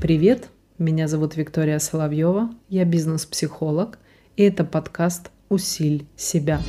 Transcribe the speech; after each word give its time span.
Привет, 0.00 0.48
меня 0.78 1.08
зовут 1.08 1.36
Виктория 1.36 1.78
Соловьева, 1.78 2.50
я 2.68 2.84
бизнес-психолог, 2.84 3.98
и 4.36 4.44
это 4.44 4.64
подкаст 4.64 5.30
«Усиль 5.48 6.06
себя». 6.16 6.60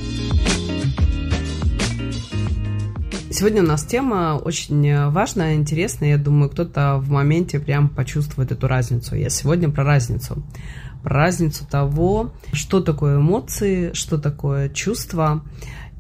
Сегодня 3.32 3.62
у 3.62 3.66
нас 3.66 3.86
тема 3.86 4.42
очень 4.44 5.10
важная, 5.12 5.56
интересная. 5.56 6.10
Я 6.10 6.18
думаю, 6.18 6.50
кто-то 6.50 6.98
в 6.98 7.10
моменте 7.10 7.60
прям 7.60 7.88
почувствует 7.88 8.52
эту 8.52 8.68
разницу. 8.68 9.16
Я 9.16 9.30
сегодня 9.30 9.70
про 9.70 9.84
разницу. 9.86 10.44
Про 11.04 11.14
разницу 11.16 11.66
того, 11.66 12.34
что 12.52 12.82
такое 12.82 13.18
эмоции, 13.18 13.94
что 13.94 14.18
такое 14.18 14.68
чувства. 14.68 15.46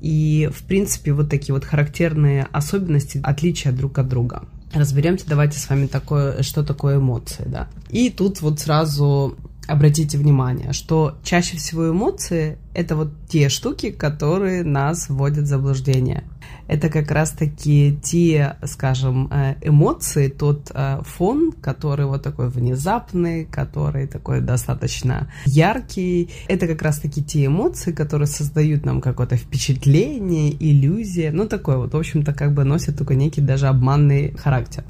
И, 0.02 0.50
в 0.54 0.63
принципе, 0.63 1.13
вот 1.13 1.30
такие 1.30 1.53
вот 1.53 1.66
характерные 1.66 2.48
особенности, 2.52 3.20
отличия 3.23 3.71
друг 3.71 3.98
от 3.99 4.08
друга. 4.08 4.44
Разберемся, 4.73 5.25
давайте 5.27 5.58
с 5.58 5.67
вами 5.70 5.88
такое, 5.88 6.44
что 6.44 6.63
такое 6.63 6.98
эмоции, 6.98 7.44
да. 7.48 7.67
И 7.89 8.09
тут 8.09 8.41
вот 8.41 8.59
сразу 8.59 9.35
обратите 9.70 10.18
внимание, 10.18 10.73
что 10.73 11.18
чаще 11.23 11.58
всего 11.58 11.90
эмоции– 11.91 12.58
это 12.73 12.96
вот 12.96 13.09
те 13.28 13.50
штуки, 13.50 13.92
которые 13.92 14.64
нас 14.64 15.09
вводят 15.09 15.44
в 15.44 15.48
заблуждение. 15.48 16.23
Это 16.68 16.90
как 16.90 17.12
раз-таки 17.12 17.98
те, 18.02 18.58
скажем, 18.66 19.28
э, 19.32 19.55
эмоции, 19.62 20.28
тот 20.28 20.72
э, 20.73 21.02
фон, 21.04 21.52
который 21.52 22.05
вот 22.05 22.23
такой 22.23 22.50
внезапный, 22.50 23.45
который 23.45 24.08
такой 24.08 24.42
достаточно 24.42 25.32
яркий. 25.45 26.30
Это 26.48 26.67
как 26.67 26.81
раз-таки 26.81 27.23
те 27.23 27.45
эмоции, 27.45 27.92
которые 27.92 28.28
создают 28.28 28.86
нам 28.86 29.02
какое-то 29.02 29.36
впечатление, 29.36 30.52
иллюзия. 30.52 31.31
Ну, 31.31 31.48
такое 31.48 31.78
вот, 31.78 31.94
в 31.94 31.98
общем-то, 31.98 32.34
как 32.34 32.54
бы 32.54 32.64
носит 32.64 32.98
только 32.98 33.16
некий 33.16 33.42
даже 33.42 33.67
обманный 33.67 34.36
характер. 34.38 34.83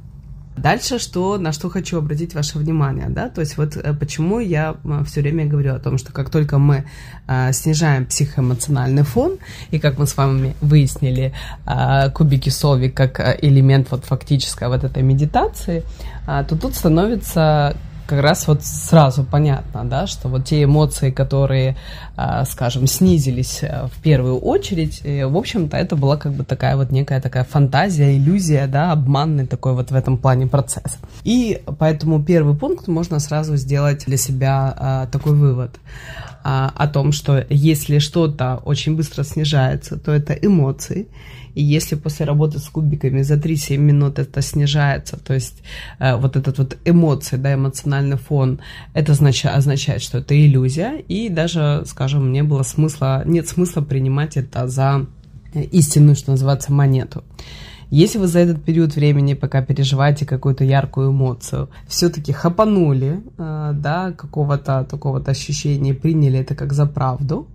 Дальше, 0.62 1.00
что, 1.00 1.38
на 1.38 1.54
что 1.54 1.70
хочу 1.70 1.98
обратить 1.98 2.34
ваше 2.34 2.58
внимание, 2.58 3.08
да, 3.10 3.30
то 3.30 3.42
есть 3.42 3.58
вот 3.58 3.78
э, 3.78 3.94
почему 3.94 4.40
я 4.40 4.76
все 5.06 5.22
время 5.22 5.46
говорю 5.46 5.74
о 5.74 5.80
том, 5.80 5.98
что 5.98 6.12
как 6.12 6.30
только 6.30 6.58
мы 6.58 6.84
а, 7.28 7.52
снижаем 7.54 8.06
психоэмоциональный 8.06 9.04
фон, 9.04 9.38
и 9.72 9.80
как 9.80 9.98
мы 9.98 10.06
с 10.06 10.18
вами 10.18 10.56
выяснили, 10.62 11.34
а, 11.66 12.10
кубики 12.10 12.50
сови 12.50 12.90
как 12.90 13.20
э, 13.20 13.38
элемент 13.42 13.92
вот 13.92 14.06
фактической 14.06 14.68
вот 14.68 14.84
этой 14.84 15.02
медитации, 15.04 15.84
а, 16.28 16.44
то 16.44 16.58
тут 16.58 16.76
становится 16.76 17.76
как 18.10 18.22
раз 18.22 18.48
вот 18.48 18.64
сразу 18.64 19.24
понятно, 19.24 19.86
да, 19.86 20.08
что 20.08 20.30
вот 20.30 20.46
те 20.46 20.64
эмоции, 20.64 21.12
которые, 21.12 21.78
а, 22.16 22.44
скажем, 22.46 22.88
снизились 22.88 23.60
э, 23.62 23.88
в 23.94 24.02
первую 24.02 24.40
очередь, 24.40 25.04
в 25.04 25.38
общем-то, 25.38 25.78
это 25.78 25.96
была 25.96 26.18
как 26.18 26.34
бы 26.34 26.44
такая 26.44 26.76
вот 26.76 26.92
некая 26.92 27.22
такая 27.22 27.44
фантазия, 27.44 28.18
иллюзия, 28.18 28.66
да, 28.66 28.92
обманный 28.92 29.46
такой 29.46 29.74
вот 29.74 29.92
в 29.92 29.96
этом 29.96 30.18
плане 30.18 30.48
процесс. 30.48 30.98
И 31.24 31.62
поэтому 31.78 32.24
первый 32.24 32.56
пункт 32.56 32.88
можно 32.88 33.20
сразу 33.20 33.56
сделать 33.58 34.06
для 34.08 34.18
себя 34.18 34.74
а, 34.76 35.06
такой 35.06 35.34
вывод 35.34 35.72
а, 36.44 36.72
о 36.76 36.88
том, 36.88 37.12
что 37.12 37.46
если 37.50 38.00
что-то 38.00 38.62
очень 38.66 38.96
быстро 38.96 39.24
снижается, 39.24 39.98
то 39.98 40.12
это 40.12 40.34
эмоции, 40.34 41.08
и 41.56 41.64
если 41.64 41.96
после 41.96 42.26
работы 42.26 42.60
с 42.60 42.70
кубиками 42.70 43.22
за 43.22 43.36
3-7 43.36 43.78
минут 43.78 44.20
это 44.20 44.42
снижается, 44.42 45.18
то 45.18 45.34
есть 45.34 45.62
э, 46.00 46.16
вот 46.16 46.36
этот 46.36 46.58
вот 46.58 46.78
эмоции, 46.86 47.38
да, 47.38 47.54
эмоциональный 47.54 48.18
фон, 48.18 48.60
это 48.94 49.12
означает, 49.12 49.58
означает, 49.58 50.02
что 50.02 50.20
это 50.20 50.40
иллюзия, 50.40 51.00
и 51.08 51.30
даже, 51.30 51.84
скажем, 51.86 52.32
не 52.32 52.44
было 52.44 52.64
смысла, 52.64 53.24
нет 53.26 53.48
смысла 53.48 53.82
принимать 53.82 54.38
это 54.38 54.68
за 54.68 55.08
истинную, 55.54 56.16
что 56.16 56.32
называется, 56.32 56.72
монету. 56.72 57.24
Если 57.92 58.20
вы 58.20 58.28
за 58.28 58.40
этот 58.40 58.64
период 58.64 58.96
времени, 58.96 59.34
пока 59.34 59.64
переживаете 59.64 60.26
какую-то 60.26 60.64
яркую 60.64 61.12
эмоцию, 61.12 61.70
все-таки 61.88 62.32
хапанули, 62.32 63.24
э, 63.38 63.72
да, 63.74 64.12
какого-то 64.12 64.86
такого-то 64.90 65.32
ощущения, 65.32 65.96
приняли 65.96 66.40
это 66.40 66.54
как 66.54 66.74
за 66.74 66.86
правду, 66.86 67.48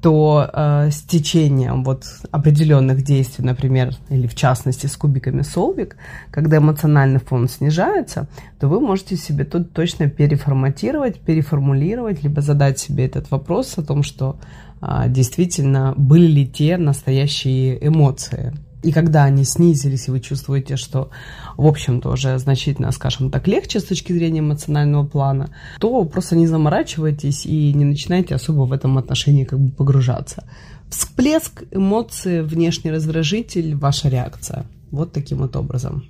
то 0.00 0.48
э, 0.52 0.90
с 0.92 1.02
течением 1.02 1.82
вот 1.82 2.04
определенных 2.30 3.02
действий, 3.02 3.44
например, 3.44 3.92
или 4.08 4.28
в 4.28 4.36
частности 4.36 4.86
с 4.86 4.96
кубиками 4.96 5.42
Солвик, 5.42 5.96
когда 6.30 6.58
эмоциональный 6.58 7.18
фон 7.18 7.48
снижается, 7.48 8.28
то 8.60 8.68
вы 8.68 8.78
можете 8.78 9.16
себе 9.16 9.44
тут 9.44 9.72
точно 9.72 10.08
переформатировать, 10.08 11.18
переформулировать, 11.18 12.22
либо 12.22 12.40
задать 12.40 12.78
себе 12.78 13.06
этот 13.06 13.32
вопрос 13.32 13.78
о 13.78 13.82
том, 13.82 14.04
что 14.04 14.38
э, 14.80 15.04
действительно 15.08 15.92
были 15.96 16.26
ли 16.26 16.46
те 16.46 16.76
настоящие 16.76 17.84
эмоции, 17.84 18.52
и 18.86 18.92
когда 18.92 19.24
они 19.24 19.42
снизились, 19.42 20.06
и 20.06 20.12
вы 20.12 20.20
чувствуете, 20.20 20.76
что, 20.76 21.10
в 21.56 21.66
общем-то, 21.66 22.10
уже 22.10 22.38
значительно, 22.38 22.92
скажем 22.92 23.32
так, 23.32 23.48
легче 23.48 23.80
с 23.80 23.84
точки 23.84 24.12
зрения 24.12 24.38
эмоционального 24.38 25.04
плана, 25.04 25.50
то 25.80 26.04
просто 26.04 26.36
не 26.36 26.46
заморачивайтесь 26.46 27.46
и 27.46 27.72
не 27.72 27.84
начинайте 27.84 28.36
особо 28.36 28.62
в 28.62 28.72
этом 28.72 28.96
отношении 28.96 29.42
как 29.42 29.58
бы 29.58 29.72
погружаться. 29.72 30.44
Всплеск 30.88 31.64
эмоций, 31.72 32.44
внешний 32.44 32.92
раздражитель, 32.92 33.74
ваша 33.74 34.08
реакция. 34.08 34.66
Вот 34.92 35.12
таким 35.12 35.38
вот 35.38 35.56
образом. 35.56 36.04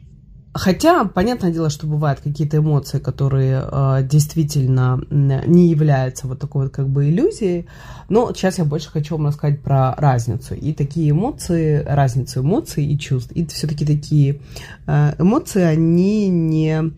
Хотя, 0.56 1.04
понятное 1.04 1.52
дело, 1.52 1.70
что 1.70 1.86
бывают 1.86 2.20
какие-то 2.20 2.58
эмоции, 2.58 2.98
которые 2.98 3.62
э, 3.70 4.02
действительно 4.04 5.00
не 5.10 5.68
являются 5.68 6.26
вот 6.26 6.38
такой 6.38 6.64
вот 6.64 6.74
как 6.74 6.88
бы 6.88 7.08
иллюзией, 7.08 7.66
но 8.08 8.32
сейчас 8.32 8.58
я 8.58 8.64
больше 8.64 8.90
хочу 8.90 9.16
вам 9.16 9.26
рассказать 9.26 9.60
про 9.60 9.94
разницу. 9.96 10.54
И 10.54 10.72
такие 10.72 11.10
эмоции, 11.10 11.84
разницу 11.86 12.40
эмоций 12.40 12.84
и 12.86 12.98
чувств. 12.98 13.32
И 13.32 13.44
все-таки 13.46 13.84
такие 13.84 14.40
э, 14.86 15.14
эмоции, 15.18 15.62
они 15.62 16.28
не 16.28 16.92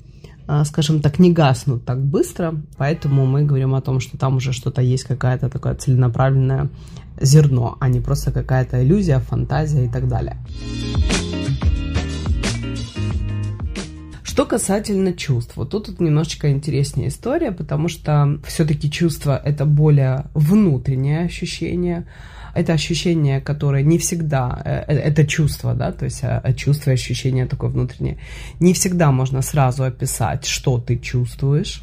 э, 0.46 0.64
скажем 0.64 1.00
так, 1.00 1.18
не 1.18 1.32
гаснут 1.32 1.84
так 1.84 2.00
быстро, 2.00 2.54
поэтому 2.76 3.26
мы 3.26 3.42
говорим 3.42 3.74
о 3.74 3.80
том, 3.80 4.00
что 4.00 4.16
там 4.16 4.36
уже 4.36 4.52
что-то 4.52 4.82
есть, 4.82 5.04
какая-то 5.04 5.48
такое 5.48 5.74
целенаправленное 5.74 6.68
зерно, 7.20 7.76
а 7.80 7.88
не 7.88 8.00
просто 8.00 8.30
какая-то 8.30 8.82
иллюзия, 8.84 9.18
фантазия 9.18 9.86
и 9.86 9.88
так 9.88 10.08
далее. 10.08 10.36
Что 14.38 14.46
касательно 14.46 15.14
чувств, 15.14 15.56
вот 15.56 15.70
тут, 15.70 15.98
немножечко 15.98 16.48
интереснее 16.48 17.08
история, 17.08 17.50
потому 17.50 17.88
что 17.88 18.38
все-таки 18.46 18.88
чувство 18.88 19.36
это 19.36 19.64
более 19.66 20.26
внутреннее 20.32 21.24
ощущение, 21.24 22.06
это 22.54 22.72
ощущение, 22.72 23.40
которое 23.40 23.82
не 23.82 23.98
всегда, 23.98 24.62
э, 24.64 24.84
э, 24.86 24.96
это 24.96 25.26
чувство, 25.26 25.74
да, 25.74 25.90
то 25.90 26.04
есть 26.04 26.20
э, 26.22 26.54
чувство 26.54 26.90
и 26.90 26.94
ощущение 26.94 27.46
такое 27.46 27.70
внутреннее, 27.70 28.18
не 28.60 28.74
всегда 28.74 29.10
можно 29.10 29.42
сразу 29.42 29.82
описать, 29.82 30.46
что 30.46 30.78
ты 30.78 30.98
чувствуешь, 30.98 31.82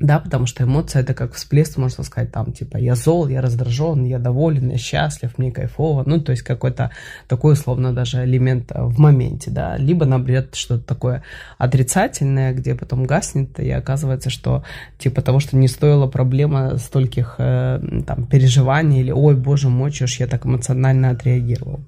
да, 0.00 0.20
потому 0.20 0.46
что 0.46 0.62
эмоция 0.62 1.02
это 1.02 1.12
как 1.12 1.34
всплеск, 1.34 1.76
можно 1.76 2.04
сказать, 2.04 2.30
там, 2.30 2.52
типа, 2.52 2.76
я 2.76 2.94
зол, 2.94 3.26
я 3.28 3.40
раздражен, 3.40 4.04
я 4.04 4.18
доволен, 4.18 4.70
я 4.70 4.78
счастлив, 4.78 5.36
мне 5.38 5.50
кайфово, 5.50 6.04
ну, 6.06 6.20
то 6.20 6.30
есть 6.30 6.42
какой-то 6.42 6.90
такой, 7.26 7.54
условно, 7.54 7.92
даже 7.92 8.24
элемент 8.24 8.70
э, 8.70 8.80
в 8.82 8.98
моменте, 9.00 9.50
да, 9.50 9.76
либо, 9.76 10.06
наоборот, 10.06 10.54
что-то 10.54 10.84
такое 10.84 11.22
отрицательное, 11.58 12.52
где 12.52 12.76
потом 12.76 13.04
гаснет, 13.06 13.58
и 13.58 13.70
оказывается, 13.70 14.30
что, 14.30 14.62
типа, 14.98 15.20
того, 15.20 15.40
что 15.40 15.56
не 15.56 15.66
стоила 15.66 16.06
проблема 16.06 16.78
стольких, 16.78 17.34
э, 17.38 17.80
там, 18.06 18.26
переживаний, 18.26 19.00
или, 19.00 19.10
ой, 19.10 19.34
боже 19.34 19.68
мой, 19.68 19.90
что 19.90 20.06
я 20.18 20.28
так 20.28 20.46
эмоционально 20.46 21.10
отреагировал. 21.10 21.80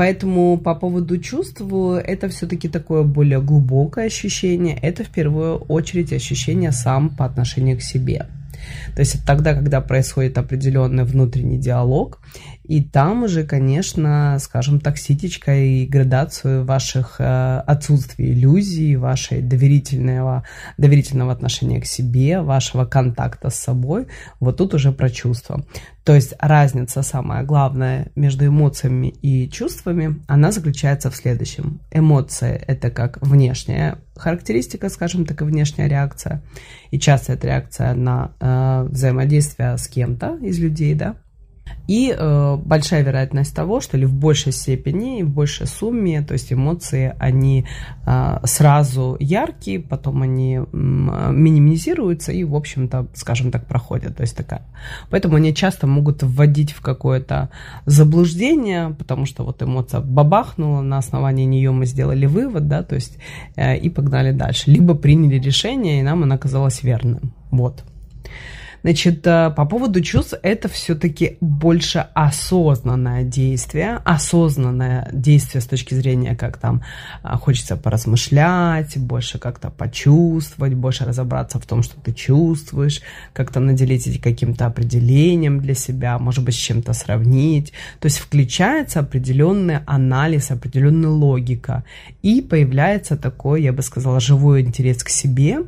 Поэтому 0.00 0.56
по 0.56 0.74
поводу 0.74 1.18
чувств, 1.18 1.60
это 1.60 2.30
все-таки 2.30 2.70
такое 2.70 3.02
более 3.02 3.42
глубокое 3.42 4.06
ощущение. 4.06 4.78
Это 4.80 5.04
в 5.04 5.08
первую 5.08 5.58
очередь 5.58 6.10
ощущение 6.14 6.72
сам 6.72 7.10
по 7.10 7.26
отношению 7.26 7.76
к 7.76 7.82
себе. 7.82 8.26
То 8.94 9.00
есть 9.00 9.26
тогда, 9.26 9.52
когда 9.52 9.82
происходит 9.82 10.38
определенный 10.38 11.04
внутренний 11.04 11.58
диалог, 11.58 12.18
и 12.70 12.80
там 12.80 13.24
уже, 13.24 13.42
конечно, 13.42 14.38
скажем 14.38 14.78
так, 14.78 14.96
ситечка 14.96 15.56
и 15.56 15.86
градацию 15.86 16.64
ваших 16.64 17.16
э, 17.18 17.62
отсутствий 17.66 18.32
иллюзий, 18.32 18.94
вашей 18.94 19.42
доверительного, 19.42 20.44
доверительного 20.78 21.32
отношения 21.32 21.80
к 21.80 21.84
себе, 21.84 22.42
вашего 22.42 22.84
контакта 22.84 23.50
с 23.50 23.56
собой, 23.56 24.06
вот 24.38 24.58
тут 24.58 24.74
уже 24.74 24.92
про 24.92 25.10
чувства. 25.10 25.64
То 26.04 26.14
есть 26.14 26.34
разница, 26.38 27.02
самая 27.02 27.42
главная, 27.42 28.12
между 28.14 28.46
эмоциями 28.46 29.08
и 29.08 29.50
чувствами, 29.50 30.22
она 30.28 30.52
заключается 30.52 31.10
в 31.10 31.16
следующем. 31.16 31.80
Эмоции– 31.90 32.52
это 32.68 32.92
как 32.92 33.18
внешняя 33.20 33.98
характеристика, 34.14 34.90
скажем 34.90 35.26
так, 35.26 35.42
и 35.42 35.44
внешняя 35.44 35.88
реакция. 35.88 36.40
И 36.92 37.00
часто 37.00 37.32
это 37.32 37.48
реакция 37.48 37.94
на 37.94 38.30
э, 38.38 38.86
взаимодействие 38.88 39.76
с 39.76 39.88
кем-то 39.88 40.36
из 40.40 40.60
людей, 40.60 40.94
да, 40.94 41.16
И 41.86 42.14
э, 42.16 42.56
большая 42.56 43.02
вероятность 43.02 43.54
того, 43.54 43.80
что 43.80 43.96
ли 43.98 44.06
в 44.06 44.14
большей 44.14 44.52
степени, 44.52 45.22
в 45.22 45.30
большей 45.30 45.66
сумме, 45.66 46.22
то 46.22 46.34
есть 46.34 46.52
эмоции, 46.52 47.14
они 47.18 47.66
э, 48.06 48.38
сразу 48.44 49.16
яркие, 49.18 49.80
потом 49.80 50.22
они 50.22 50.58
э, 50.58 50.62
минимизируются 50.72 52.32
и, 52.32 52.44
в 52.44 52.54
общем-то, 52.54 53.08
скажем 53.14 53.50
так, 53.50 53.66
проходят. 53.66 54.16
То 54.16 54.22
есть 54.22 54.36
такая. 54.36 54.62
Поэтому 55.10 55.36
они 55.36 55.52
часто 55.54 55.86
могут 55.86 56.22
вводить 56.22 56.72
в 56.72 56.80
какое-то 56.80 57.50
заблуждение, 57.86 58.90
потому 58.90 59.26
что 59.26 59.44
вот 59.44 59.62
эмоция 59.62 60.00
бабахнула, 60.00 60.82
на 60.82 60.98
основании 60.98 61.44
нее 61.44 61.72
мы 61.72 61.86
сделали 61.86 62.26
вывод, 62.26 62.68
да, 62.68 62.82
то 62.82 62.94
есть 62.94 63.18
э, 63.56 63.76
и 63.76 63.90
погнали 63.90 64.32
дальше. 64.32 64.70
Либо 64.70 64.94
приняли 64.94 65.40
решение, 65.40 66.00
и 66.00 66.02
нам 66.02 66.22
оно 66.22 66.38
казалось 66.38 66.82
верным. 66.82 67.32
Вот. 67.50 67.84
Значит, 68.82 69.26
э, 69.26 69.50
по 69.50 69.66
поводу 69.66 70.00
чувств, 70.00 70.34
это 70.42 70.68
все-таки 70.68 71.36
больше 71.40 72.06
осознанное 72.14 73.24
действие, 73.24 74.00
осознанное 74.04 75.08
действие 75.12 75.60
с 75.60 75.66
точки 75.66 75.94
зрения, 75.94 76.34
как 76.34 76.56
там 76.56 76.82
э, 77.22 77.28
хочется 77.36 77.76
поразмышлять, 77.76 78.96
больше 78.96 79.38
как-то 79.38 79.70
почувствовать, 79.70 80.74
больше 80.74 81.04
разобраться 81.04 81.58
в 81.58 81.66
том, 81.66 81.82
что 81.82 82.00
ты 82.00 82.12
чувствуешь, 82.12 83.02
как-то 83.32 83.60
наделить 83.60 84.06
эти 84.06 84.18
каким-то 84.18 84.66
определением 84.66 85.60
для 85.60 85.74
себя, 85.74 86.18
может 86.18 86.44
быть, 86.44 86.54
с 86.54 86.58
чем-то 86.58 86.92
сравнить. 86.94 87.72
То 88.00 88.06
есть 88.06 88.18
включается 88.18 89.00
определенный 89.00 89.80
анализ, 89.86 90.50
определенная 90.50 91.10
логика, 91.10 91.84
и 92.22 92.40
появляется 92.40 93.16
такой, 93.16 93.62
я 93.62 93.72
бы 93.72 93.82
сказала, 93.82 94.20
живой 94.20 94.62
интерес 94.62 95.04
к 95.04 95.10
себе, 95.10 95.60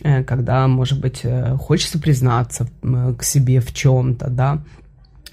когда, 0.00 0.66
может 0.68 1.00
быть, 1.00 1.20
э, 1.22 1.56
хочется 1.56 1.98
признаться 1.98 2.68
к 2.82 3.22
себе 3.22 3.60
в 3.60 3.72
чем-то, 3.72 4.28
да. 4.28 4.62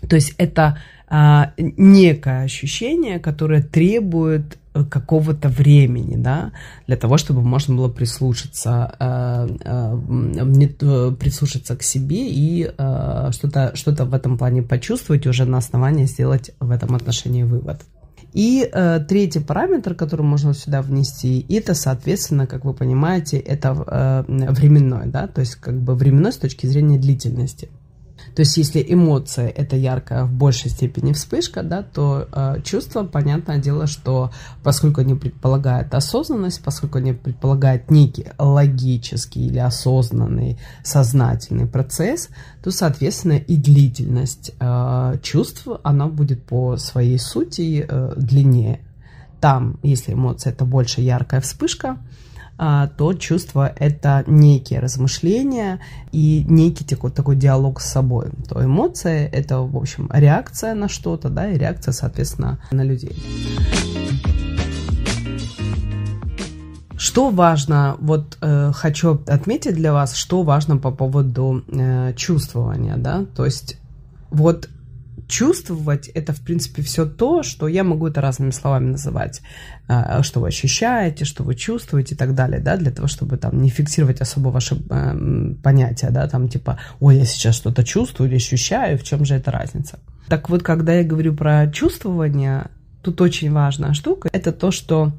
То 0.08 0.16
есть 0.16 0.34
это 0.38 0.78
а, 1.08 1.52
некое 1.58 2.44
ощущение, 2.44 3.20
которое 3.20 3.62
требует 3.62 4.58
э, 4.74 4.84
какого-то 4.84 5.48
времени, 5.50 6.16
да, 6.16 6.54
для 6.88 6.98
того, 6.98 7.18
чтобы 7.18 7.42
можно 7.42 7.76
было 7.76 7.88
прислушаться, 7.88 8.96
э, 9.00 9.48
э, 9.64 11.12
прислушаться 11.20 11.76
к 11.76 11.84
себе 11.84 12.30
и 12.30 12.64
э, 12.66 13.30
что-то 13.32 13.76
что 13.76 13.92
в 13.92 14.14
этом 14.14 14.38
плане 14.38 14.64
почувствовать, 14.64 15.28
уже 15.28 15.46
на 15.46 15.60
основании 15.60 16.06
сделать 16.06 16.52
в 16.60 16.72
этом 16.72 16.96
отношении 16.96 17.44
вывод. 17.44 17.82
И 18.34 18.68
э, 18.72 19.00
третий 19.08 19.40
параметр, 19.40 19.94
который 19.94 20.24
можно 20.24 20.54
сюда 20.54 20.82
внести, 20.82 21.46
это, 21.50 21.76
соответственно, 21.76 22.48
как 22.48 22.66
вы 22.66 22.74
понимаете, 22.74 23.38
это 23.38 24.26
э, 24.28 24.52
временной, 24.52 25.08
да, 25.08 25.28
то 25.28 25.42
есть 25.42 25.56
как 25.56 25.80
бы 25.80 25.96
временной 25.96 26.34
с 26.34 26.38
точки 26.38 26.66
зрения 26.66 26.98
длительности. 26.98 27.70
То 28.36 28.42
есть, 28.42 28.58
если 28.58 28.84
эмоция 28.88 29.48
это 29.48 29.76
яркая 29.76 30.26
в 30.26 30.34
большей 30.34 30.72
степени 30.72 31.14
вспышка, 31.14 31.62
да, 31.62 31.84
то 31.84 32.28
э, 32.32 32.62
чувство, 32.64 33.04
понятное 33.04 33.60
дело, 33.60 33.86
что 33.86 34.32
поскольку 34.64 35.02
они 35.02 35.14
предполагают 35.14 35.94
осознанность, 35.94 36.64
поскольку 36.64 36.98
они 36.98 37.14
предполагают 37.14 37.92
некий 37.92 38.28
логический 38.40 39.46
или 39.46 39.60
осознанный 39.60 40.60
сознательный 40.84 41.68
процесс, 41.68 42.30
то, 42.64 42.72
соответственно, 42.72 43.34
и 43.34 43.56
длительность 43.56 44.52
э, 44.60 45.16
чувств, 45.22 45.68
она 45.84 46.08
будет 46.08 46.44
по 46.44 46.78
своей 46.78 47.20
сути 47.20 47.86
э, 47.88 48.14
длиннее. 48.18 48.80
Там, 49.40 49.78
если 49.84 50.14
эмоция 50.14 50.54
это 50.54 50.66
больше 50.66 51.02
яркая 51.02 51.42
вспышка, 51.42 51.98
то 52.58 53.14
чувство– 53.14 53.74
это 53.76 54.24
некие 54.28 54.80
размышления 54.80 55.80
и 56.12 56.46
некий 56.48 56.86
такой, 56.86 57.12
такой 57.12 57.36
диалог 57.36 57.82
с 57.82 57.92
собой. 57.92 58.30
То 58.48 58.64
эмоция– 58.64 59.28
это, 59.34 59.60
в 59.60 59.76
общем, 59.76 60.10
реакция 60.14 60.74
на 60.74 60.88
что-то, 60.88 61.30
да, 61.30 61.50
и 61.50 61.58
реакция, 61.58 61.92
соответственно, 61.92 62.60
на 62.72 62.84
людей. 62.84 63.16
Что 66.98 67.30
важно, 67.32 67.98
вот 68.00 68.38
э, 68.42 68.72
хочу 68.74 69.20
отметить 69.28 69.76
для 69.76 69.92
вас, 69.92 70.16
что 70.16 70.44
важно 70.44 70.78
по 70.78 70.90
поводу 70.90 71.64
э, 71.68 72.14
чувствования, 72.16 72.96
да, 72.96 73.26
то 73.36 73.44
есть 73.44 73.78
вот 74.30 74.70
чувствовать 75.34 76.10
это, 76.10 76.32
в 76.32 76.42
принципе, 76.42 76.84
все 76.84 77.06
то, 77.06 77.42
что 77.42 77.68
я 77.68 77.84
могу 77.84 78.06
это 78.06 78.22
разными 78.22 78.52
словами 78.52 78.92
называть, 78.92 79.42
а, 79.88 80.22
что 80.22 80.42
вы 80.42 80.50
ощущаете, 80.50 81.26
что 81.26 81.44
вы 81.44 81.56
чувствуете 81.56 82.14
и 82.14 82.18
так 82.18 82.36
далее, 82.36 82.60
да, 82.60 82.78
для 82.78 82.92
того, 82.92 83.08
чтобы 83.08 83.38
там 83.38 83.60
не 83.60 83.70
фиксировать 83.70 84.22
особо 84.22 84.50
ваши 84.50 84.76
э, 84.76 85.56
понятия, 85.64 86.12
да, 86.12 86.28
там 86.28 86.50
типа, 86.50 86.78
ой, 87.00 87.18
я 87.18 87.26
сейчас 87.26 87.56
что-то 87.56 87.84
чувствую 87.84 88.30
или 88.30 88.36
ощущаю, 88.36 89.00
в 89.00 89.04
чем 89.04 89.26
же 89.26 89.34
эта 89.34 89.50
разница. 89.50 89.98
Так 90.28 90.50
вот, 90.50 90.62
когда 90.62 90.94
я 90.94 91.04
говорю 91.04 91.34
про 91.34 91.68
чувствование, 91.72 92.68
тут 93.02 93.20
очень 93.20 93.52
важная 93.52 93.94
штука, 93.94 94.30
это 94.32 94.52
то, 94.52 94.70
что 94.70 95.14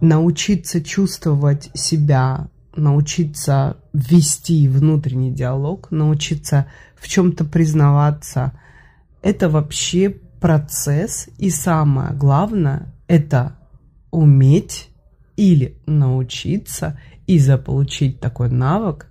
научиться 0.00 0.80
чувствовать 0.80 1.68
себя, 1.74 2.46
научиться 2.76 3.76
вести 3.92 4.68
внутренний 4.68 5.32
диалог, 5.32 5.90
научиться 5.90 6.66
в 6.94 7.08
чем-то 7.08 7.44
признаваться– 7.44 8.52
это 9.22 9.48
вообще 9.48 10.10
процесс, 10.10 11.28
и 11.38 11.50
самое 11.50 12.12
главное, 12.12 12.92
это 13.06 13.56
уметь 14.10 14.90
или 15.36 15.80
научиться 15.86 16.98
и 17.26 17.38
заполучить 17.38 18.20
такой 18.20 18.50
навык, 18.50 19.08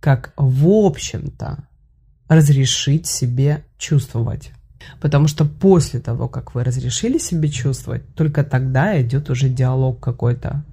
как, 0.00 0.32
в 0.36 0.68
общем-то, 0.68 1.66
разрешить 2.28 3.06
себе 3.06 3.64
чувствовать. 3.78 4.50
Потому 5.00 5.26
что 5.26 5.44
после 5.44 6.00
того, 6.00 6.28
как 6.28 6.54
вы 6.54 6.62
разрешили 6.62 7.18
себе 7.18 7.48
чувствовать, 7.48 8.14
только 8.14 8.44
тогда 8.44 9.00
идет 9.00 9.30
уже 9.30 9.48
диалог 9.48 10.00
какой-то 10.00 10.64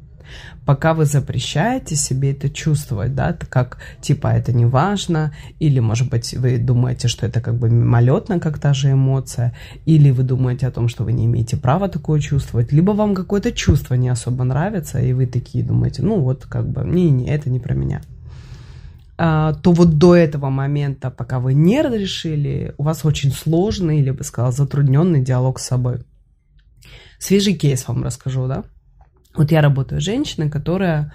пока 0.66 0.94
вы 0.94 1.06
запрещаете 1.06 1.96
себе 1.96 2.32
это 2.32 2.50
чувствовать, 2.50 3.16
да, 3.16 3.38
как 3.50 3.78
типа 4.02 4.28
это 4.28 4.54
не 4.54 4.66
важно, 4.66 5.34
или, 5.60 5.80
может 5.80 6.10
быть, 6.10 6.34
вы 6.34 6.58
думаете, 6.58 7.08
что 7.08 7.26
это 7.26 7.42
как 7.42 7.56
бы 7.56 7.70
мимолетно 7.70 8.40
как 8.40 8.60
та 8.60 8.74
же 8.74 8.92
эмоция, 8.92 9.54
или 9.86 10.12
вы 10.12 10.24
думаете 10.24 10.68
о 10.68 10.72
том, 10.72 10.88
что 10.88 11.04
вы 11.04 11.14
не 11.14 11.26
имеете 11.26 11.58
права 11.58 11.90
такое 11.90 12.20
чувствовать, 12.20 12.72
либо 12.72 12.92
вам 12.92 13.16
какое-то 13.16 13.52
чувство 13.52 13.96
не 13.96 14.10
особо 14.10 14.44
нравится, 14.44 15.00
и 15.00 15.14
вы 15.14 15.26
такие 15.26 15.64
думаете, 15.64 16.02
ну 16.02 16.20
вот 16.22 16.46
как 16.46 16.68
бы, 16.68 16.84
не-не, 16.84 17.28
это 17.28 17.50
не 17.50 17.60
про 17.60 17.74
меня 17.74 18.02
а, 19.18 19.54
то 19.54 19.72
вот 19.72 19.98
до 19.98 20.16
этого 20.16 20.50
момента, 20.50 21.12
пока 21.12 21.40
вы 21.40 21.54
не 21.54 21.82
разрешили, 21.82 22.74
у 22.78 22.84
вас 22.84 23.06
очень 23.06 23.32
сложный, 23.32 24.00
или 24.00 24.12
бы 24.12 24.24
сказал, 24.24 24.52
затрудненный 24.52 25.22
диалог 25.22 25.60
с 25.60 25.66
собой. 25.66 26.00
Свежий 27.20 27.54
кейс 27.54 27.88
вам 27.88 28.04
расскажу, 28.04 28.48
да? 28.48 28.64
Вот 29.36 29.52
я 29.52 29.62
работаю 29.62 30.00
с 30.00 30.04
женщиной, 30.04 30.50
которая 30.50 31.12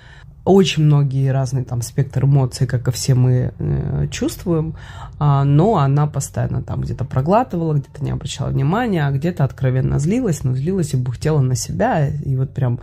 очень 0.49 0.85
многие 0.85 1.31
разные 1.31 1.65
там 1.65 1.83
спектр 1.83 2.25
эмоций, 2.25 2.67
как 2.67 2.89
и 2.89 2.91
все 2.91 3.15
мы 3.15 3.53
э, 3.59 4.07
чувствуем, 4.11 4.77
а, 5.19 5.45
но 5.45 5.77
она 5.77 6.07
постоянно 6.07 6.63
там 6.63 6.81
где-то 6.81 7.05
проглатывала, 7.05 7.75
где-то 7.75 8.03
не 8.03 8.13
обращала 8.13 8.49
внимания, 8.49 9.07
а 9.07 9.11
где-то 9.11 9.45
откровенно 9.45 9.99
злилась, 9.99 10.45
но 10.45 10.55
злилась 10.55 10.95
и 10.95 10.97
бухтела 10.97 11.41
на 11.41 11.55
себя, 11.55 12.09
и 12.09 12.35
вот 12.35 12.55
прям 12.55 12.81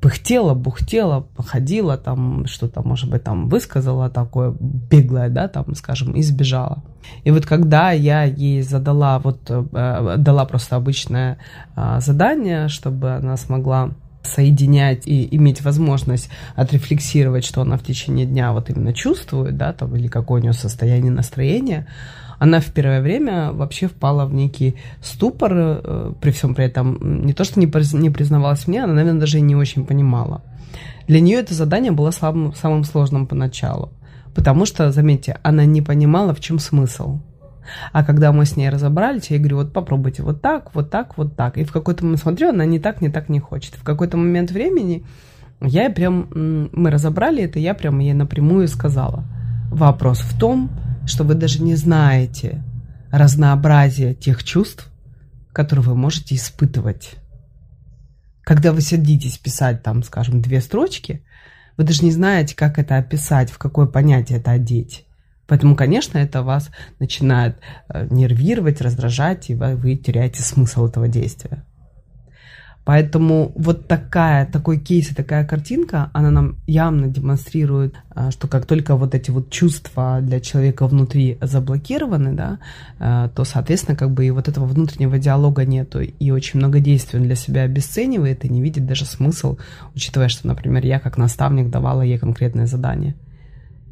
пыхтела, 0.00 0.54
бухтела, 0.54 1.26
походила, 1.36 1.96
там 1.96 2.46
что-то, 2.46 2.82
может 2.86 3.10
быть, 3.10 3.24
там 3.24 3.48
высказала 3.48 4.08
такое 4.08 4.54
беглое, 4.60 5.30
да, 5.30 5.48
там, 5.48 5.74
скажем, 5.74 6.12
и 6.12 6.22
сбежала. 6.22 6.84
И 7.24 7.32
вот 7.32 7.44
когда 7.44 7.90
я 7.90 8.22
ей 8.22 8.62
задала, 8.62 9.18
вот, 9.18 9.50
э, 9.50 10.14
дала 10.16 10.44
просто 10.44 10.76
обычное 10.76 11.38
э, 11.74 11.98
задание, 12.00 12.68
чтобы 12.68 13.10
она 13.16 13.36
смогла 13.36 13.90
соединять 14.22 15.06
и 15.06 15.34
иметь 15.36 15.62
возможность 15.62 16.28
отрефлексировать, 16.56 17.44
что 17.44 17.62
она 17.62 17.76
в 17.76 17.82
течение 17.82 18.26
дня 18.26 18.52
вот 18.52 18.70
именно 18.70 18.92
чувствует, 18.92 19.56
да, 19.56 19.72
там, 19.72 19.96
или 19.96 20.08
какое 20.08 20.40
у 20.40 20.42
нее 20.42 20.52
состояние 20.52 21.10
настроения, 21.10 21.86
она 22.38 22.60
в 22.60 22.72
первое 22.72 23.02
время 23.02 23.52
вообще 23.52 23.86
впала 23.86 24.24
в 24.24 24.32
некий 24.32 24.76
ступор, 25.02 25.52
э, 25.54 26.12
при 26.20 26.30
всем 26.30 26.54
при 26.54 26.64
этом 26.64 27.26
не 27.26 27.34
то, 27.34 27.44
что 27.44 27.60
не, 27.60 27.66
не 27.98 28.10
признавалась 28.10 28.66
мне, 28.66 28.82
она, 28.82 28.94
наверное, 28.94 29.20
даже 29.20 29.38
и 29.38 29.42
не 29.42 29.56
очень 29.56 29.84
понимала. 29.84 30.42
Для 31.06 31.20
нее 31.20 31.38
это 31.38 31.54
задание 31.54 31.92
было 31.92 32.10
самым, 32.10 32.54
самым 32.54 32.84
сложным 32.84 33.26
поначалу, 33.26 33.92
потому 34.34 34.64
что, 34.64 34.90
заметьте, 34.90 35.38
она 35.42 35.64
не 35.64 35.82
понимала, 35.82 36.34
в 36.34 36.40
чем 36.40 36.58
смысл. 36.58 37.18
А 37.92 38.04
когда 38.04 38.32
мы 38.32 38.44
с 38.44 38.56
ней 38.56 38.68
разобрались, 38.68 39.30
я 39.30 39.38
говорю, 39.38 39.56
вот 39.56 39.72
попробуйте 39.72 40.22
вот 40.22 40.42
так, 40.42 40.74
вот 40.74 40.90
так, 40.90 41.16
вот 41.16 41.36
так. 41.36 41.58
И 41.58 41.64
в 41.64 41.72
какой-то 41.72 42.04
момент 42.04 42.20
смотрю, 42.20 42.50
она 42.50 42.64
не 42.64 42.78
так, 42.78 43.00
не 43.00 43.08
так 43.08 43.28
не 43.28 43.40
хочет. 43.40 43.74
В 43.74 43.82
какой-то 43.82 44.16
момент 44.16 44.50
времени 44.50 45.04
я 45.60 45.90
прям, 45.90 46.28
мы 46.72 46.90
разобрали 46.90 47.42
это, 47.42 47.58
я 47.58 47.74
прям 47.74 47.98
ей 47.98 48.14
напрямую 48.14 48.68
сказала. 48.68 49.24
Вопрос 49.70 50.20
в 50.20 50.38
том, 50.38 50.70
что 51.06 51.24
вы 51.24 51.34
даже 51.34 51.62
не 51.62 51.74
знаете 51.74 52.62
разнообразие 53.10 54.14
тех 54.14 54.44
чувств, 54.44 54.90
которые 55.52 55.84
вы 55.84 55.94
можете 55.94 56.34
испытывать. 56.34 57.16
Когда 58.42 58.72
вы 58.72 58.80
садитесь 58.80 59.38
писать 59.38 59.82
там, 59.82 60.02
скажем, 60.02 60.40
две 60.40 60.60
строчки, 60.60 61.24
вы 61.76 61.84
даже 61.84 62.04
не 62.04 62.10
знаете, 62.10 62.56
как 62.56 62.78
это 62.78 62.96
описать, 62.96 63.50
в 63.50 63.58
какое 63.58 63.86
понятие 63.86 64.38
это 64.38 64.52
одеть. 64.52 65.06
Поэтому, 65.50 65.74
конечно, 65.74 66.16
это 66.16 66.44
вас 66.44 66.70
начинает 67.00 67.56
э, 67.88 68.06
нервировать, 68.08 68.80
раздражать, 68.80 69.50
и 69.50 69.56
вы 69.56 69.96
теряете 69.96 70.42
смысл 70.42 70.86
этого 70.86 71.08
действия. 71.08 71.64
Поэтому 72.84 73.50
вот 73.56 73.88
такая, 73.88 74.46
такой 74.46 74.78
кейс 74.78 75.10
и 75.10 75.14
такая 75.14 75.44
картинка, 75.44 76.08
она 76.12 76.30
нам 76.30 76.56
явно 76.68 77.08
демонстрирует, 77.08 77.96
а, 78.10 78.30
что 78.30 78.46
как 78.46 78.64
только 78.64 78.94
вот 78.94 79.12
эти 79.16 79.32
вот 79.32 79.50
чувства 79.50 80.20
для 80.22 80.38
человека 80.38 80.86
внутри 80.86 81.36
заблокированы, 81.42 82.32
да, 82.32 82.60
а, 83.00 83.28
то, 83.28 83.42
соответственно, 83.42 83.96
как 83.96 84.12
бы 84.12 84.26
и 84.26 84.30
вот 84.30 84.46
этого 84.46 84.66
внутреннего 84.66 85.18
диалога 85.18 85.64
нету, 85.64 86.00
и 86.00 86.30
очень 86.30 86.60
много 86.60 86.78
действий 86.78 87.18
он 87.18 87.26
для 87.26 87.34
себя 87.34 87.62
обесценивает 87.62 88.44
и 88.44 88.48
не 88.48 88.62
видит 88.62 88.86
даже 88.86 89.04
смысл, 89.04 89.58
учитывая, 89.96 90.28
что, 90.28 90.46
например, 90.46 90.86
я 90.86 91.00
как 91.00 91.18
наставник 91.18 91.70
давала 91.70 92.02
ей 92.02 92.18
конкретное 92.18 92.66
задание. 92.66 93.16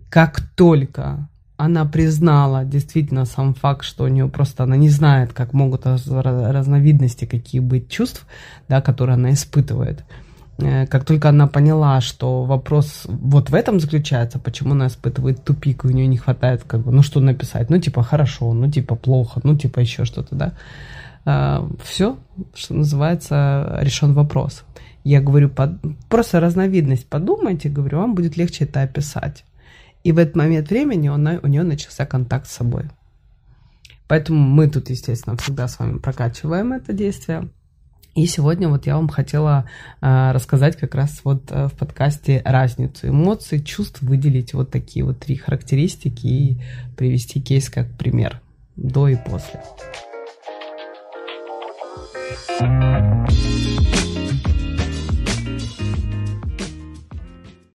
Как 0.08 0.40
только 0.54 1.28
она 1.58 1.84
признала 1.84 2.64
действительно 2.64 3.24
сам 3.24 3.52
факт, 3.52 3.84
что 3.84 4.04
у 4.04 4.08
нее 4.08 4.28
просто 4.28 4.62
она 4.62 4.76
не 4.76 4.88
знает, 4.88 5.32
как 5.32 5.52
могут 5.52 5.86
разновидности 5.86 7.24
какие 7.24 7.60
быть 7.60 7.90
чувств, 7.90 8.26
да, 8.68 8.80
которые 8.80 9.14
она 9.14 9.32
испытывает. 9.32 10.04
Э, 10.58 10.86
как 10.86 11.04
только 11.04 11.28
она 11.28 11.48
поняла, 11.48 12.00
что 12.00 12.44
вопрос 12.44 13.02
вот 13.08 13.50
в 13.50 13.54
этом 13.54 13.80
заключается, 13.80 14.38
почему 14.38 14.72
она 14.72 14.86
испытывает 14.86 15.44
тупик, 15.44 15.84
и 15.84 15.88
у 15.88 15.90
нее 15.90 16.06
не 16.06 16.16
хватает, 16.16 16.62
как 16.64 16.82
бы, 16.82 16.92
ну 16.92 17.02
что 17.02 17.18
написать, 17.18 17.70
ну 17.70 17.78
типа 17.78 18.04
хорошо, 18.04 18.52
ну 18.52 18.70
типа 18.70 18.94
плохо, 18.94 19.40
ну 19.42 19.56
типа 19.56 19.80
еще 19.80 20.04
что-то, 20.04 20.36
да, 20.36 20.52
э, 21.24 21.68
все, 21.82 22.18
что 22.54 22.74
называется, 22.74 23.78
решен 23.80 24.14
вопрос. 24.14 24.62
Я 25.02 25.20
говорю, 25.20 25.48
под... 25.48 25.80
просто 26.08 26.38
разновидность 26.38 27.08
подумайте, 27.08 27.68
говорю, 27.68 27.98
вам 27.98 28.14
будет 28.14 28.36
легче 28.36 28.64
это 28.64 28.82
описать. 28.82 29.44
И 30.08 30.12
в 30.12 30.16
этот 30.16 30.36
момент 30.36 30.70
времени 30.70 31.08
он, 31.10 31.26
у 31.26 31.46
нее 31.48 31.64
начался 31.64 32.06
контакт 32.06 32.46
с 32.46 32.52
собой. 32.52 32.84
Поэтому 34.06 34.38
мы 34.38 34.66
тут, 34.70 34.88
естественно, 34.88 35.36
всегда 35.36 35.68
с 35.68 35.78
вами 35.78 35.98
прокачиваем 35.98 36.72
это 36.72 36.94
действие. 36.94 37.50
И 38.14 38.24
сегодня 38.24 38.70
вот 38.70 38.86
я 38.86 38.96
вам 38.96 39.10
хотела 39.10 39.68
э, 40.00 40.30
рассказать 40.32 40.78
как 40.78 40.94
раз 40.94 41.20
вот 41.24 41.52
э, 41.52 41.66
в 41.66 41.74
подкасте 41.74 42.40
разницу 42.42 43.08
эмоций, 43.08 43.62
чувств, 43.62 44.00
выделить 44.00 44.54
вот 44.54 44.70
такие 44.70 45.04
вот 45.04 45.18
три 45.18 45.36
характеристики 45.36 46.26
и 46.26 46.62
привести 46.96 47.42
кейс 47.42 47.68
как 47.68 47.90
пример 47.98 48.40
до 48.76 49.08
и 49.08 49.16
после. 49.16 49.60